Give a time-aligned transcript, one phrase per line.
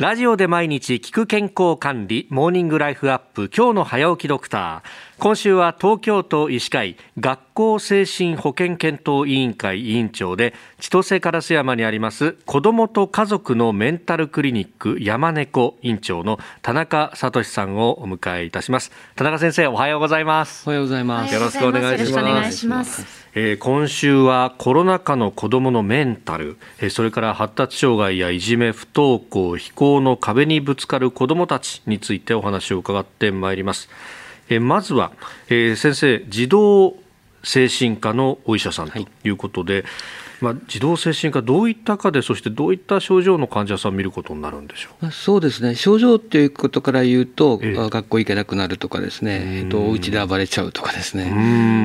[0.00, 5.20] ラジオで毎日聞く健康管理モーニングライフアップ今日の早起きドクター。
[5.20, 18.92] 今週は東京都医師会学校精神保健検討委員会委員長で千歳烏山にあります子どもと家族のメンタルクリニック山猫院長の田中聡さんをお迎えいたします。
[19.16, 20.66] 田中先生おはようございます。
[20.66, 21.34] おはようございます。
[21.34, 23.20] よろしくお願いします。
[23.32, 33.88] えー、今週はコロナ禍の子どものメンタル、えー、それから発達障害やいじめ不登校非行の壁にぶつかる子どもたちについてお話を伺ってまいります、
[34.48, 35.10] えー、まずは、
[35.48, 36.94] え先生児童
[37.42, 39.30] 精神科のお医者さんとい。
[39.30, 39.84] うことで、はい
[40.40, 45.10] まあ、児童精神科、どういったかで、そしてどういった症状の患者さんを見ることになるんでしょう？
[45.10, 51.30] そうですね、症状ということから言うと、ええ、学校行けなくなるとかですね、えっと、お家で暴れちゃうとかですね、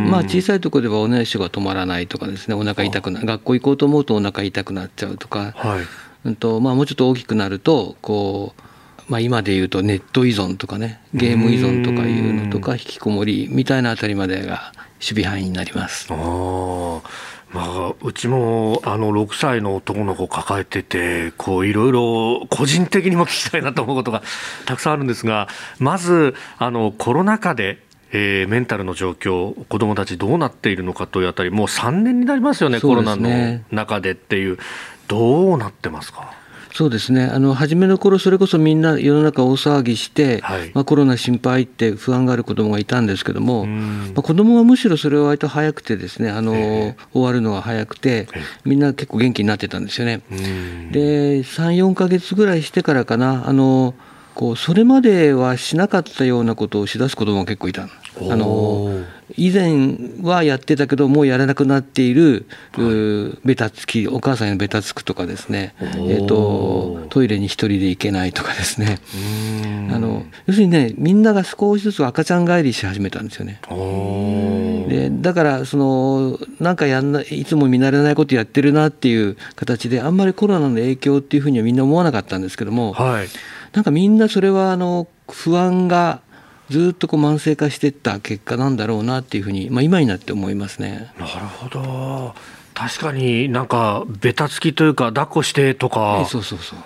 [0.09, 5.85] まあ、小さいところではおねしょが止まらないとかですね、お腹痛くな学校行こうと思うとお腹痛くなっちゃうとか、はい
[6.25, 8.61] うんとまあ、もうちょっと大きくなると、こう、
[9.07, 16.07] まあ、今で言うとネット依存とかねゲーム依存とかいうのとか引きこもりみたいなあたりまでが守備範囲になります。
[16.11, 17.01] あ
[17.51, 24.23] まあ、うちもあの6歳の男の子を抱えててこういろいろ個人的にも聞きたいなと思うことが
[24.65, 25.47] たくさんあるんですが
[25.79, 27.84] まずあのコロナ禍で
[28.15, 32.81] えー、メンタルの状況、子どもたちどうなっているのかというあたり、もう3年になりますよね、ね。
[32.81, 34.57] コロナの中でっていう、
[35.09, 36.33] どうなってますか？
[36.73, 37.23] そうですね。
[37.23, 46.51] あの初めの頃それこそみんな世の中大騒ぎして、はい、まあ、コロナ心配って不安がある子どもがいたんですけども、まあ、子どもはむしろそれは割と早くてですねあの、
[47.13, 48.27] 終わるのが早くて
[48.65, 50.21] みんな結構元気になってたんですよね。
[50.91, 53.93] で34か月ぐらいしてからかなあの
[54.35, 59.03] こうそれまではしなかったようなことをしだす子どもが結構いたあの
[59.37, 68.99] 以前はやってたけどもうやらなくなっている、はい、ベタつきお母さんにベタつくとかですね、えーと、トイレに一人で行けないとかですね。
[69.91, 73.61] あの要するにねみんなが少しずつ赤ちゃん帰りし始めたんですよね。
[74.89, 83.27] でだからそのなんかやんないいつも見慣れないことやってるなっていう形であんまりコロナの影響っていうふうにはみんな思わなかったんですけども、はい、
[83.75, 86.21] なんかみんなそれはあの不安が
[86.69, 91.11] ずっとこう慢性化していった結果なんだろうなっていうふうに、まあ、今になって思いますね。
[91.19, 92.33] なるほど。
[92.73, 96.25] 確かになんかべたつきというか抱っこしてとか。
[96.27, 96.79] そうそうそう。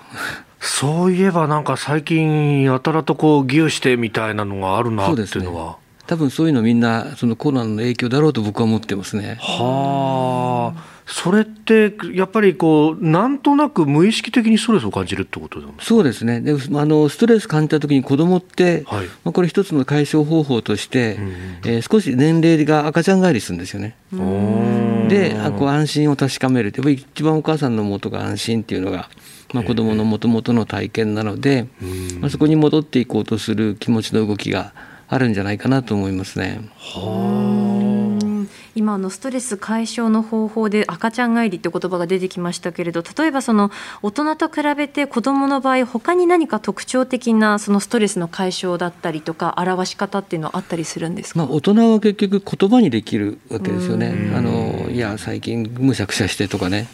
[0.59, 5.77] そういえばなんか最近やたらとこうギューしてみたいなのがあるなっていうのは、ね、
[6.07, 9.37] 多分そういうのみんなそのコロナの影響だろうと僕は思ってますね。
[9.39, 16.39] はあそれってやっぱりこうなんとなく無意識的にストレスを感じるってことそうですね。
[16.39, 16.55] であ
[16.85, 21.31] のストレス感じた時に子どもって、はい、まあ、これ一つの解消方法として、うん、
[21.65, 23.95] えー、少し年齢が赤ちゃん帰りするんですよね。
[25.09, 29.09] であこう安心を確かめるって一番お母さんの元が安心っていうのが、
[29.51, 31.67] まあ、子どものもともとの体験なので、
[32.19, 34.73] まあ、そこに戻っていこうとする気持ちの動きが
[35.07, 36.69] あるんじゃないかなと思いますね。
[36.77, 37.68] はあ
[38.79, 54.31] 今のストレス解消の方法で赤ちゃん帰りって言葉が出てきましたけれど例えばその大人と比べて子どもの場合他に何か特徴的なそのストレスの解消だったりとか表し方っていうのはあったりするんですか、まあ、大人は結局言葉にできるわけですよね。
[54.33, 56.87] あのいや最近むしゃくしゃしてとかね。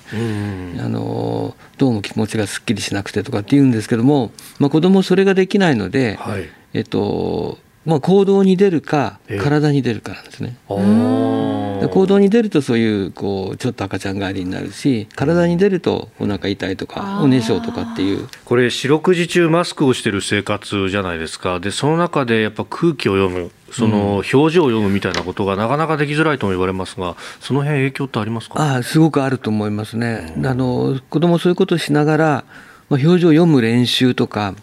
[0.79, 10.57] あのどうも気持ちがすっきりしなくてとかって言うんですけども、まあ、子供それができないので、はい、えっとまあ、行動に出るか体に出るかなんですね。
[10.67, 18.27] 行動に出るとそういうこうちょっと赤ちゃん帰りになるし体に出るとお腹痛いとかおねしょとかっていう。
[18.43, 21.59] これ四六時中マスクをしてる生活じゃないですか。
[21.59, 28.77] でその中でやっぱ空気を読むその表情を読むみたいなことがなかなかできづらいとも言われますが、その辺影響ってありますか？
[28.77, 30.33] あすごくあると思いますね。
[30.43, 32.45] あの子供そういうことをしながら、
[32.89, 34.55] まあ、表情を読む練習とか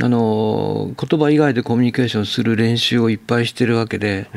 [0.00, 4.28] あの言葉以外でコミュニケーションする練習をいっぱいしてるわけで、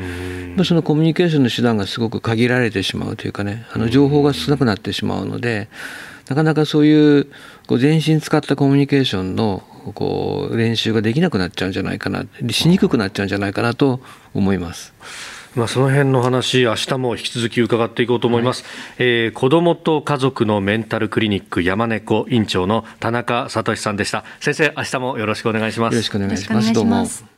[0.64, 5.68] そのコミュニケーションの手段がすごく限られてしまうというかねあの情報が少なくなってしまうので
[6.28, 7.26] なかなかそういう
[7.66, 9.62] こう全身使ったコミュニケーションの
[9.94, 14.00] こう練習ができなくなっちゃうんじゃないかなしにくくなっちゃうんじゃないかなと
[14.34, 14.92] 思います。
[15.54, 18.62] まあ、その辺の話、明日も引き続き伺っていこうと思います。
[18.62, 24.24] はい、えー、子どもと家族のメンタルクリニック山猫院長の田中聡さんでした。
[24.40, 25.94] 先生、明日もよろしくお願いします。
[25.94, 26.72] よろしくお願いします。
[26.72, 27.32] どうも。